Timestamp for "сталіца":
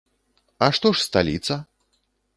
1.07-1.59